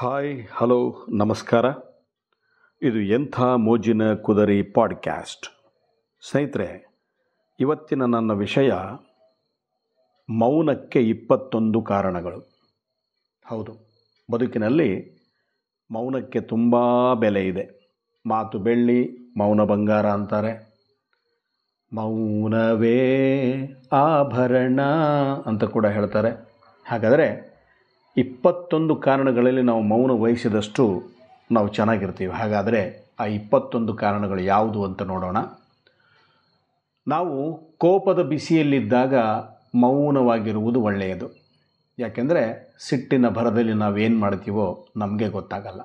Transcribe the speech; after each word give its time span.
Hi, 0.00 0.46
hello, 0.52 1.06
ನಮಸ್ಕಾರ. 1.08 1.64
ಇದು 2.82 3.00
ಎಂಥ 3.00 3.40
ಮೋಜಿನ 3.40 4.14
ಕುದರಿ 4.14 4.62
ಪಾಡ್ಕ್ಯಾಸ್ಟ್. 4.62 5.46
ಸ್ನೇಹಿತರೆ, 6.30 6.98
ಇವತ್ತಿನ 7.60 8.04
ನನ್ನ 8.04 8.32
ವಿಷಯ 8.32 8.72
ಮೌನಕ್ಕೆ 10.28 11.02
ಇಪ್ಪತ್ತೊಂದು 11.02 11.82
ಕಾರಣಗಳು. 11.82 12.52
ಹೌದು, 13.46 13.76
ಬದುಕಿನಲ್ಲಿ 14.30 15.18
ಮೌನಕ್ಕೆ 15.90 16.40
ತುಂಬ 16.40 16.76
ಬೆಲೆ 17.14 17.46
ಇದೆ. 17.46 17.94
ಮಾತು 18.26 18.58
ಬೆಳ್ಳಿ, 18.58 19.18
ಮೌನ 19.36 19.62
ಬಂಗಾರ 19.62 20.06
ಅಂತಾರೆ. 20.06 20.74
ಮೌನವೇ 21.92 22.98
ಆಭರಣ 23.92 24.80
ಅಂತ 25.46 25.64
ಕೂಡ 25.64 25.86
ಹೇಳ್ತಾರೆ. 25.86 26.30
ಹಾಗಾದರೆ 26.86 27.49
ಇಪ್ಪತ್ತೊಂದು 28.22 28.96
ಕಾರಣಗಳಲ್ಲಿ 28.96 29.62
ನಾವು 29.62 29.82
ಮೌನ 29.82 30.10
ವಹಿಸಿದಷ್ಟು 30.10 30.84
ನಾವು 31.52 31.68
ಚೆನ್ನಾಗಿರ್ತೀವಿ. 31.68 32.32
ಹಾಗಾದರೆ 32.32 32.80
ಆ 33.20 33.24
ಇಪ್ಪತ್ತೊಂದು 33.24 33.94
ಕಾರಣಗಳು 33.94 34.40
ಯಾವುದು 34.40 34.84
ಅಂತ 34.84 35.02
ನೋಡೋಣ. 35.02 35.38
ನಾವು 37.08 37.36
ಕೋಪದ 37.78 38.20
ಬಿಸಿಯಲ್ಲಿದ್ದಾಗ 38.22 39.14
ಮೌನವಾಗಿರುವುದು 39.74 40.78
ಒಳ್ಳೆಯದು. 40.82 41.26
ಯಾಕೆಂದರೆ 41.98 42.42
ಸಿಟ್ಟಿನ 42.80 43.28
ಭರದಲ್ಲಿ 43.28 43.72
ನಾವೇನು 43.72 44.18
ಮಾಡ್ತೀವೋ 44.18 44.86
ನಮಗೆ 44.96 45.28
ಗೊತ್ತಾಗಲ್ಲ. 45.28 45.80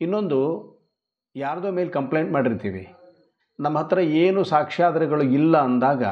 ಇನ್ನೊಂದು, 0.00 0.40
ಯಾರದೋ 1.36 1.70
ಮೇಲೆ 1.70 1.90
ಕಂಪ್ಲೇಂಟ್ 1.90 2.32
ಮಾಡಿರ್ತೀವಿ. 2.32 2.84
ನಮ್ಮ 3.60 3.78
ಹತ್ರ 3.78 3.98
ಏನು 3.98 4.44
ಸಾಕ್ಷ್ಯಾಧಾರಗಳು 4.44 5.22
ಇಲ್ಲ 5.38 5.56
ಅಂದಾಗ 5.56 6.04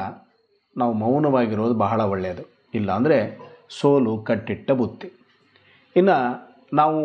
ನಾವು 0.77 0.93
ಮೌನವಾಗಿರೋದು 0.93 1.73
ಬಹಳ 1.73 2.01
ಒಳ್ಳೆಯದು. 2.01 2.43
ಇಲ್ಲ 2.73 2.91
ಅಂದರೆ 2.91 3.17
ಸೋಲು 3.69 4.13
ಕಟ್ಟಿಟ್ಟ 4.17 4.71
ಬುತ್ತಿ. 4.71 5.09
ಇನ್ನು 5.95 6.17
ನಾವು 6.79 6.99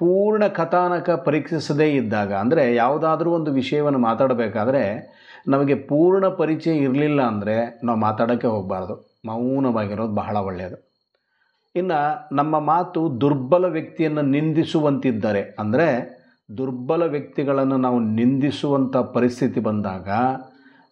ಪೂರ್ಣ 0.00 0.44
ಕಥಾನಕ 0.58 1.10
ಪರೀಕ್ಷಿಸದೇ 1.26 1.86
ಇದ್ದಾಗ, 2.00 2.30
ಅಂದರೆ 2.42 2.64
ಯಾವುದಾದ್ರೂ 2.82 3.30
ಒಂದು 3.38 3.50
ವಿಷಯವನ್ನು 3.60 4.00
ಮಾತಾಡಬೇಕಾದ್ರೆ 4.08 4.82
ನಮಗೆ 5.52 5.74
ಪೂರ್ಣ 5.90 6.26
ಪರಿಚಯ 6.40 6.74
ಇರಲಿಲ್ಲ 6.86 7.20
ಅಂದರೆ 7.32 7.56
ನಾವು 7.86 7.98
ಮಾತಾಡೋಕ್ಕೆ 8.06 8.48
ಹೋಗಬಾರ್ದು. 8.54 8.94
ಮೌನವಾಗಿರೋದು 9.28 10.14
ಬಹಳ 10.20 10.36
ಒಳ್ಳೆಯದು 10.48 10.78
ಇನ್ನು 11.74 11.98
ನಮ್ಮ 12.38 12.54
ಮಾತು 12.72 13.00
ದುರ್ಬಲ 13.22 13.64
ವ್ಯಕ್ತಿಯನ್ನು 13.76 14.22
ನಿಂದಿಸುವಂತಿದ್ದರೆ, 14.34 15.42
ಅಂದರೆ 15.62 15.88
ದುರ್ಬಲ 16.48 17.02
ವ್ಯಕ್ತಿಗಳನ್ನು 17.14 17.76
ನಾವು 17.86 17.98
ನಿಂದಿಸುವಂಥ 18.18 18.96
ಪರಿಸ್ಥಿತಿ 19.16 19.60
ಬಂದಾಗ 19.68 20.08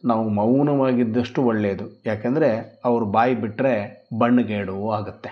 ನಾವು 0.02 0.24
ಮೌನವಾಗಿದ್ದಷ್ಟು 0.38 1.40
ಒಳ್ಳೆಯದು 1.50 1.86
ಯಾಕೆಂದರೆ 2.06 2.50
ಅವರು 2.88 3.04
ಬಾಯಿ 3.16 3.34
ಬಿಟ್ಟರೆ 3.44 3.74
ಬಣ್ಣಗೇಡು 4.20 4.76
ಆಗುತ್ತೆ. 4.98 5.30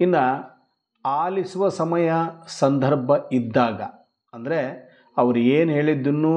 ಇನ್ನು 0.00 0.24
ಆಲಿಸುವ 1.16 1.64
ಸಮಯ 1.80 2.10
ಸಂದರ್ಭ 2.60 3.10
ಇದ್ದಾಗ, 3.38 3.80
ಅಂದರೆ 4.32 4.60
ಅವ್ರು 5.16 5.38
ಏನು 5.56 5.70
ಹೇಳಿದ್ದನ್ನು 5.76 6.34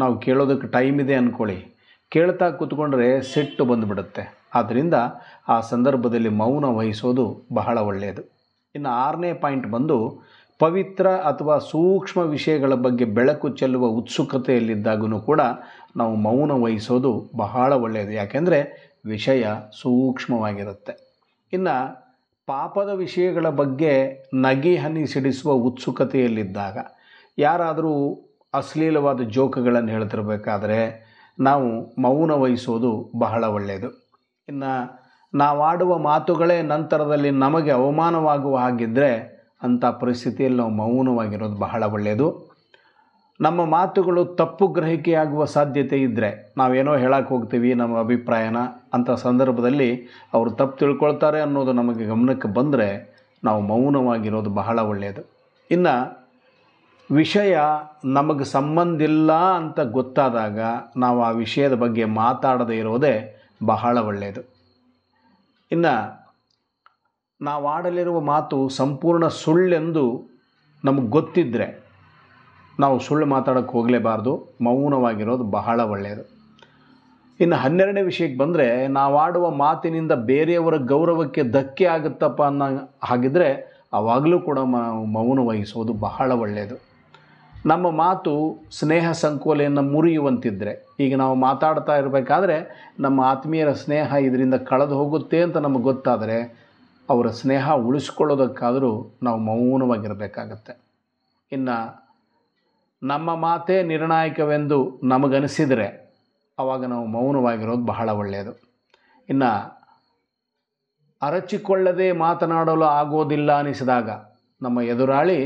ನಾವು 0.00 0.14
ಕೇಳೋದಕ್ಕೆ 0.24 0.68
ಟೈಮ್ 0.76 0.98
ಇದೆ 1.04 1.14
ಅಂದ್ಕೊಳ್ಳಿ 1.20 1.58
ಕೇಳ್ತಾ 2.12 2.46
ಕೂತ್ಕೊಂಡ್ರೆ 2.58 3.08
ಸಿಟ್ಟು 3.32 3.62
ಬಂದುಬಿಡುತ್ತೆ. 3.70 4.22
ಆದ್ದರಿಂದ 4.58 4.96
ಆ 5.54 5.56
ಸಂದರ್ಭದಲ್ಲಿ 5.72 6.30
ಮೌನ 6.40 6.66
ವಹಿಸೋದು 6.78 7.24
ಬಹಳ 7.58 7.78
ಒಳ್ಳೆಯದು 7.90 8.22
ಇನ್ನು 8.74 8.90
ಆರನೇ 9.04 9.30
ಪಾಯಿಂಟ್ 9.44 9.66
ಬಂದು, 9.74 9.98
ಪವಿತ್ರ 10.60 11.06
ಅಥವಾ 11.30 11.54
ಸೂಕ್ಷ್ಮ 11.70 12.20
ವಿಷಯಗಳ 12.34 12.74
ಬಗ್ಗೆ 12.86 13.06
ಬೆಳಕು 13.18 13.48
ಚೆಲ್ಲುವ 13.60 13.84
ಉತ್ಸುಕತೆಯಲ್ಲಿದ್ದಾಗೂ 14.00 15.18
ಕೂಡ 15.28 15.42
ನಾವು 16.00 16.14
ಮೌನ 16.26 16.52
ವಹಿಸೋದು 16.64 17.12
ಬಹಳ 17.36 17.70
ಒಳ್ಳೆಯದು 17.84 18.12
ಯಾಕೆಂದರೆ 18.20 18.58
ವಿಷಯ 19.12 19.44
ಸೂಕ್ಷ್ಮವಾಗಿರುತ್ತೆ. 19.80 20.94
ಇನ್ನು 21.52 21.76
ಪಾಪದ 22.46 22.88
ವಿಷಯಗಳ 22.88 23.48
ಬಗ್ಗೆ 23.48 24.22
ನಗೆ 24.34 24.76
ಹನಿ 24.76 25.06
ಸಿಡಿಸುವ 25.06 25.52
ಉತ್ಸುಕತೆಯಲ್ಲಿದ್ದಾಗ 25.52 26.78
ಯಾರಾದರೂ 27.38 28.14
ಅಶ್ಲೀಲವಾದ 28.54 29.20
ಜೋಕುಗಳನ್ನು 29.20 29.90
ಹೇಳ್ತಿರ್ಬೇಕಾದ್ರೆ 29.90 31.10
ನಾವು 31.40 32.00
ಮೌನ 32.02 32.30
ವಹಿಸೋದು 32.30 33.12
ಬಹಳ 33.18 33.44
ಒಳ್ಳೆಯದು. 33.44 34.14
ಇನ್ನು 34.48 35.00
ನಾವಾಡುವ 35.34 35.98
ಮಾತುಗಳೇ 35.98 36.62
ನಂತರದಲ್ಲಿ 36.62 37.30
ನಮಗೆ 37.30 37.70
ಅವಮಾನವಾಗುವ 37.70 38.56
ಹಾಗಿದ್ದರೆ 38.56 39.40
ಅಂಥ 39.62 39.84
ಪರಿಸ್ಥಿತಿಯಲ್ಲಿ 39.84 40.58
ನಾವು 40.58 40.70
ಮೌನವಾಗಿರೋದು 40.70 41.56
ಬಹಳ 41.56 41.84
ಒಳ್ಳೆಯದು. 41.84 42.49
ನಮ್ಮ 43.40 43.64
ಮಾತುಗಳು 43.64 44.24
ತಪ್ಪು 44.34 44.64
ಗ್ರಹಿಕೆಯಾಗುವ 44.68 45.44
ಸಾಧ್ಯತೆ 45.44 45.98
ಇದ್ದರೆ 46.00 46.30
ನಾವೇನೋ 46.56 46.94
ಹೇಳಕ್ಕೆ 46.96 47.30
ಹೋಗ್ತೀವಿ 47.34 47.74
ನಮ್ಮ 47.74 47.98
ಅಭಿಪ್ರಾಯನ 47.98 48.58
ಅಂಥ 48.94 49.10
ಸಂದರ್ಭದಲ್ಲಿ 49.10 49.90
ಅವರು 50.34 50.50
ತಪ್ಪು 50.50 50.76
ತಿಳ್ಕೊಳ್ತಾರೆ 50.76 51.40
ಅನ್ನೋದು 51.40 51.72
ನಮಗೆ 51.72 52.04
ಗಮನಕ್ಕೆ 52.04 52.48
ಬಂದರೆ 52.48 52.88
ನಾವು 53.44 53.60
ಮೌನವಾಗಿರೋದು 53.62 54.50
ಬಹಳ 54.50 54.78
ಒಳ್ಳೆಯದು 54.78 55.22
ಇನ್ನು 55.70 55.94
ವಿಷಯ 57.10 57.54
ನಮಗೆ 58.04 58.44
ಸಂಬಂಧ 58.44 59.02
ಇಲ್ಲ 59.02 59.32
ಅಂತ 59.32 59.80
ಗೊತ್ತಾದಾಗ 59.80 60.58
ನಾವು 60.96 61.22
ಆ 61.22 61.30
ವಿಷಯದ 61.30 61.74
ಬಗ್ಗೆ 61.74 62.04
ಮಾತಾಡದೇ 62.04 62.76
ಇರೋದೇ 62.76 63.14
ಬಹಳ 63.64 63.98
ಒಳ್ಳೆಯದು 63.98 64.42
ಇನ್ನು 65.70 65.94
ನಾವು 67.40 67.66
ಆಡಲಿರುವ 67.66 68.20
ಮಾತು 68.20 68.56
ಸಂಪೂರ್ಣ 68.68 69.26
ಸುಳ್ಳೆಂದು 69.42 70.04
ನಮಗೆ 70.84 71.08
ಗೊತ್ತಿದ್ದರೆ 71.08 71.89
ನಾವು 72.80 72.98
ಸುಳ್ಳು 72.98 73.26
ಮಾತಾಡೋಕ್ಕೆ 73.26 73.72
ಹೋಗಲೇಬಾರ್ದು. 73.72 74.32
ಮೌನವಾಗಿರೋದು 74.60 75.44
ಬಹಳ 75.44 75.80
ಒಳ್ಳೆಯದು 75.80 76.24
ಇನ್ನು 77.40 77.56
ಹನ್ನೆರಡನೇ 77.56 78.02
ವಿಷಯಕ್ಕೆ 78.02 78.38
ಬಂದರೆ 78.38 78.86
ನಾವಾಡುವ 78.86 79.50
ಮಾತಿನಿಂದ 79.50 80.12
ಬೇರೆಯವರ 80.12 80.76
ಗೌರವಕ್ಕೆ 80.76 81.42
ಧಕ್ಕೆ 81.42 81.84
ಆಗುತ್ತಪ್ಪ 81.84 82.42
ಅನ್ನೋ 82.42 82.66
ಹಾಗಿದ್ದರೆ 83.02 83.48
ಆವಾಗಲೂ 83.92 84.40
ಕೂಡ 84.40 84.58
ಮೌನ 85.12 85.38
ವಹಿಸೋದು 85.38 85.92
ಬಹಳ 85.92 86.32
ಒಳ್ಳೆಯದು 86.32 86.76
ನಮ್ಮ 87.66 87.90
ಮಾತು 87.90 88.32
ಸ್ನೇಹ 88.70 89.12
ಸಂಕೋಲೆಯನ್ನು 89.12 89.82
ಮುರಿಯುವಂತಿದ್ದರೆ 89.82 90.72
ಈಗ 91.00 91.16
ನಾವು 91.16 91.34
ಮಾತಾಡ್ತಾ 91.34 91.96
ಇರಬೇಕಾದ್ರೆ, 91.96 92.56
ನಮ್ಮ 93.00 93.20
ಆತ್ಮೀಯರ 93.20 93.72
ಸ್ನೇಹ 93.72 94.14
ಇದರಿಂದ 94.20 94.54
ಕಳೆದು 94.54 94.94
ಹೋಗುತ್ತೆ 94.94 95.42
ಅಂತ 95.42 95.56
ನಮಗೆ 95.56 95.82
ಗೊತ್ತಾದರೆ, 95.82 96.36
ಅವರ 97.08 97.26
ಸ್ನೇಹ 97.30 97.72
ಉಳಿಸ್ಕೊಳ್ಳೋದಕ್ಕಾದರೂ 97.72 98.92
ನಾವು 99.22 99.38
ಮೌನವಾಗಿರಬೇಕಾಗತ್ತೆ. 99.38 100.74
ಇನ್ನು 101.52 101.76
ನಮ್ಮ 103.02 103.34
ಮಾತೇ 103.34 103.82
ನಿರ್ಣಾಯಕವೆಂದು 103.82 105.00
ನಮಗನಿಸಿದರೆ 105.02 105.86
ಆವಾಗ 106.58 106.84
ನಾವು 106.84 107.06
ಮೌನವಾಗಿರೋದು 107.06 107.84
ಬಹಳ 107.84 108.08
ಒಳ್ಳೆಯದು. 108.10 108.52
ಇನ್ನು 109.28 109.50
ಅರಚಿಕೊಳ್ಳದೆ 111.22 112.12
ಮಾತನಾಡಲು 112.12 112.84
ಆಗೋದಿಲ್ಲ 112.84 113.58
ಅನಿಸಿದಾಗ 113.58 114.10
ನಮ್ಮ 114.62 114.80
ಎದುರಾಳಿ 114.80 115.38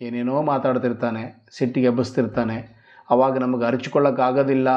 ಏನೇನೋ 0.00 0.42
ಮಾತಾಡ್ತಿರ್ತಾನೆ, 0.42 1.48
ಸಿಟ್ಟಿಗೆ 1.52 1.86
ಎಬ್ಬಿಸ್ತಿರ್ತಾನೆ 1.86 2.56
ಆವಾಗ 3.10 3.38
ನಮಗೆ 3.38 3.64
ಅರಚಿಕೊಳ್ಳೋಕ್ಕಾಗೋದಿಲ್ಲ 3.64 4.70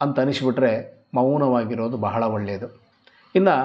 ಅಂತ 0.00 0.20
ಅನಿಸ್ಬಿಟ್ರೆ 0.20 0.72
ಮೌನವಾಗಿರೋದು 1.14 1.96
ಬಹಳ 1.96 2.22
ಒಳ್ಳೆಯದು. 2.22 2.68
ಇನ್ನು 3.34 3.56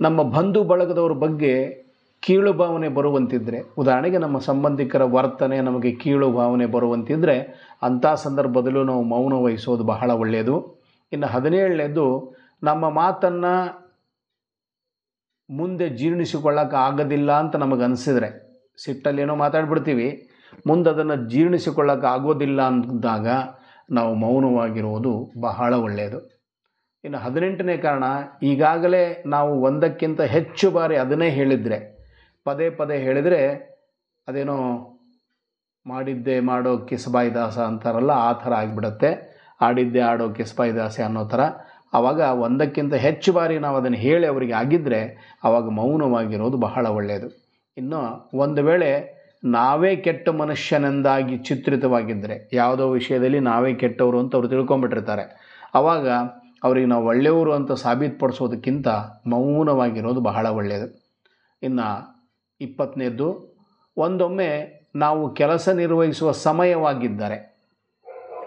ನಮ್ಮ 0.00 0.22
ಬಂಧು 0.22 0.64
ಬಳಗದವ್ರ 0.64 1.12
ಬಗ್ಗೆ 1.12 1.83
ಕೀಳು 2.24 2.52
ಭಾವನೆ 2.52 2.88
ಬರುವಂತಿದ್ದರೆ 2.88 3.60
ಉದಾಹರಣೆಗೆ 3.78 4.18
ನಮ್ಮ 4.18 4.38
ಸಂಬಂಧಿಕರ 4.38 5.02
ವರ್ತನೆ 5.02 5.60
ನಮಗೆ 5.60 5.92
ಕೀಳು 5.92 6.32
ಭಾವನೆ 6.32 6.66
ಬರುವಂತಿದ್ದರೆ 6.66 7.38
ಅಂಥ 7.82 8.06
ಸಂದರ್ಭದಲ್ಲೂ 8.06 8.84
ನಾವು 8.84 9.02
ಮೌನ 9.02 9.32
ವಹಿಸೋದು 9.32 9.84
ಬಹಳ 9.84 10.10
ಒಳ್ಳೆಯದು. 10.10 10.82
ಇನ್ನು 11.12 11.26
ಹದಿನೇಳನೇದು, 11.26 12.34
ನಮ್ಮ 12.62 12.90
ಮಾತನ್ನು 12.90 13.84
ಮುಂದೆ 15.50 15.88
ಜೀರ್ಣಿಸಿಕೊಳ್ಳೋಕೆ 15.88 16.76
ಆಗೋದಿಲ್ಲ 16.76 17.32
ಅಂತ 17.32 17.56
ನಮಗೆ 17.56 17.96
ಸಿಟ್ಟಲ್ಲಿ 18.84 19.22
ಏನೋ 19.22 19.36
ಮಾತಾಡ್ಬಿಡ್ತೀವಿ. 19.36 20.28
ಮುಂದೆ 20.66 20.90
ಅದನ್ನು 20.90 21.28
ಜೀರ್ಣಿಸಿಕೊಳ್ಳೋಕೆ 21.28 22.06
ಆಗೋದಿಲ್ಲ 22.06 22.62
ಅಂದಾಗ 22.62 23.26
ನಾವು 23.90 24.14
ಮೌನವಾಗಿರುವುದು 24.14 25.32
ಬಹಳ 25.40 25.74
ಒಳ್ಳೆಯದು. 25.74 26.44
ಇನ್ನು 27.04 27.18
ಹದಿನೆಂಟನೇ 27.18 27.76
ಕಾರಣ, 27.76 28.04
ಈಗಾಗಲೇ 28.42 29.22
ನಾವು 29.26 29.62
ಒಂದಕ್ಕಿಂತ 29.62 30.20
ಹೆಚ್ಚು 30.20 30.70
ಬಾರಿ 30.70 30.96
ಅದನ್ನೇ 30.96 31.28
ಹೇಳಿದರೆ 31.28 31.93
ಪದೇ 32.46 32.70
ಪದೇ 32.70 32.96
ಹೇಳಿದರೆ 32.98 33.40
ಅದೇನೋ 34.28 34.56
ಮಾಡಿದ್ದೆ 35.86 36.40
ಮಾಡೋ 36.40 36.78
ಕಿಸಬಾಯಿ 36.78 37.34
ದಾಸ 37.34 37.58
ಅಂತಾರಲ್ಲ, 37.58 38.10
ಆ 38.10 38.32
ಥರ 38.32 38.52
ಆಗಿಬಿಡತ್ತೆ. 38.54 39.10
ಆಡಿದ್ದೆ 39.60 40.00
ಆಡೋ 40.00 40.28
ಕಿಸಬಾಯಿ 40.28 40.74
ದಾಸೆ 40.74 41.02
ಅನ್ನೋ 41.02 41.24
ಥರ. 41.24 41.40
ಆವಾಗ 41.94 42.20
ಒಂದಕ್ಕಿಂತ 42.20 42.94
ಹೆಚ್ಚು 42.94 43.32
ಬಾರಿ 43.32 43.58
ನಾವು 43.58 43.76
ಅದನ್ನು 43.76 43.98
ಹೇಳಿ 43.98 44.26
ಅವರಿಗೆ 44.26 44.52
ಆಗಿದ್ದರೆ 44.52 45.00
ಆವಾಗ 45.44 45.66
ಮೌನವಾಗಿರೋದು 45.70 46.56
ಬಹಳ 46.56 46.86
ಒಳ್ಳೆಯದು 46.86 47.28
ಇನ್ನು 47.76 48.00
ಒಂದು 48.34 48.62
ವೇಳೆ 48.62 48.88
ನಾವೇ 49.44 49.96
ಕೆಟ್ಟ 49.96 50.28
ಮನುಷ್ಯನೆಂದಾಗಿ 50.28 51.38
ಚಿತ್ರಿತವಾಗಿದ್ದರೆ 51.38 52.48
ಯಾವುದೋ 52.52 52.84
ವಿಷಯದಲ್ಲಿ 52.90 53.40
ನಾವೇ 53.40 53.74
ಕೆಟ್ಟವರು 53.74 54.18
ಅಂತ 54.18 54.34
ಅವ್ರು 54.34 54.48
ತಿಳ್ಕೊಂಬಿಟ್ಟಿರ್ತಾರೆ 54.48 55.24
ಆವಾಗ 55.74 56.08
ಅವರಿಗೆ 56.62 56.86
ನಾವು 56.86 57.04
ಒಳ್ಳೆಯವರು 57.06 57.52
ಅಂತ 57.52 57.72
ಸಾಬೀತುಪಡಿಸೋದಕ್ಕಿಂತ 57.72 58.88
ಮೌನವಾಗಿರೋದು 59.26 60.20
ಬಹಳ 60.20 60.46
ಒಳ್ಳೆಯದು 60.50 60.88
ಇನ್ನು 61.62 61.86
ಇಪ್ಪತ್ತನೇದ್ದು, 62.60 63.56
ಒಂದೊಮ್ಮೆ 63.96 64.82
ನಾವು 64.96 65.34
ಕೆಲಸ 65.34 65.68
ನಿರ್ವಹಿಸುವ 65.68 66.32
ಸಮಯವಾಗಿದ್ದರೆ. 66.32 67.54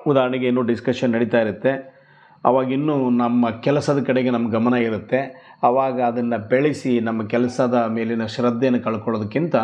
ಉದಾಹರಣೆಗೆ 0.08 0.48
ಇನ್ನೂ 0.48 0.62
ಡಿಸ್ಕಷನ್ 0.62 1.12
ನಡೀತಾ 1.12 1.40
ಇರುತ್ತೆ. 1.42 1.98
ಅವಾಗಿನ್ನೂ 2.46 3.10
ನಮ್ಮ 3.10 3.50
ಕೆಲಸದ 3.50 4.04
ಕಡೆಗೆ 4.04 4.30
ನಮ್ಮ 4.30 4.52
ಗಮನ 4.52 4.74
ಇರುತ್ತೆ. 4.74 5.52
ಆವಾಗ 5.64 6.02
ಅದನ್ನು 6.02 6.48
ಬೆಳೆಸಿ 6.48 7.00
ನಮ್ಮ 7.00 7.28
ಕೆಲಸದ 7.28 7.86
ಮೇಲಿನ 7.90 8.26
ಶ್ರದ್ಧೆಯನ್ನು 8.26 8.82
ಕಳ್ಕೊಳ್ಳೋದಕ್ಕಿಂತ 8.82 9.56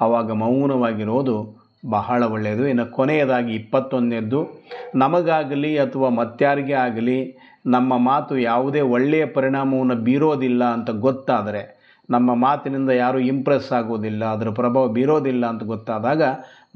ಆವಾಗ 0.00 0.32
ಮೌನವಾಗಿರೋದು 0.32 1.62
ಬಹಳ 1.90 2.22
ಒಳ್ಳೆಯದು. 2.24 2.66
ಇನ್ನು 2.66 2.86
ಕೊನೆಯದಾಗಿ 2.86 3.54
ಇಪ್ಪತ್ತೊಂದನೇದ್ದು, 3.54 4.62
ನಮಗಾಗಲಿ 4.94 5.78
ಅಥವಾ 5.78 6.08
ಮತ್ತಾರಿಗೆ 6.08 6.72
ಆಗಲಿ 6.72 7.38
ನಮ್ಮ 7.66 7.98
ಮಾತು 7.98 8.38
ಯಾವುದೇ 8.38 8.80
ಒಳ್ಳೆಯ 8.80 9.26
ಪರಿಣಾಮವನ್ನು 9.26 9.94
ಬೀರೋದಿಲ್ಲ 9.94 10.64
ಅಂತ 10.64 10.90
ಗೊತ್ತಾದರೆ 10.90 11.81
ನಮ್ಮ 12.10 12.34
ಮಾತಿನಿಂದ 12.34 12.90
ಯಾರೂ 12.90 13.18
ಇಂಪ್ರೆಸ್ 13.18 13.72
ಆಗೋದಿಲ್ಲ, 13.72 14.24
ಅದರ 14.24 14.50
ಪ್ರಭಾವ 14.50 14.88
ಬೀರೋದಿಲ್ಲ 14.88 15.46
ಅಂತ 15.46 15.62
ಗೊತ್ತಾದಾಗ 15.62 16.22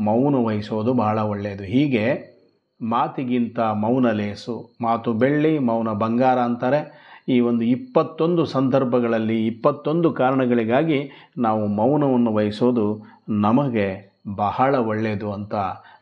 ಮೌನ 0.01 0.35
ವಹಿಸೋದು 0.35 0.93
ಬಹಳ 0.93 1.19
ಒಳ್ಳೆಯದು. 1.19 1.65
ಹೀಗೆ 1.65 2.37
ಮಾತಿಗಿಂತ 2.83 3.59
ಮೌನ 3.61 4.11
ಲೇಸು, 4.11 4.71
ಮಾತು 4.81 5.13
ಬೆಳ್ಳಿ, 5.13 5.59
ಮೌನ 5.59 5.93
ಬಂಗಾರ 5.93 6.39
ಅಂತಾರೆ. 6.39 7.07
ಈ 7.29 7.41
ಒಂದು 7.41 7.65
ಇಪ್ಪತ್ತೊಂದು 7.65 8.45
ಸಂದರ್ಭಗಳಲ್ಲಿ, 8.45 9.47
ಇಪ್ಪತ್ತೊಂದು 9.47 10.13
ಕಾರಣಗಳಿಗಾಗಿ 10.13 11.11
ನಾವು 11.39 11.67
ಮೌನವನ್ನು 11.67 12.35
ವಹಿಸೋದು 12.35 13.07
ನಮಗೆ 13.29 14.17
ಬಹಳ 14.37 14.75
ಒಳ್ಳೆಯದು 14.75 15.33
ಅಂತ 15.33 15.55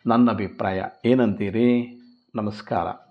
ನನ್ನ 0.06 0.30
ಅಭಿಪ್ರಾಯ. 0.30 0.82
ಏನಂತೀರಿ? 1.04 2.00
ನಮಸ್ಕಾರ. 2.34 3.00